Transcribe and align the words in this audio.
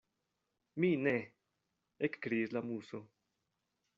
“Mi 0.83 0.89
ne!” 1.01 1.13
ekkriis 2.09 2.57
la 2.57 2.65
Muso. 2.71 3.05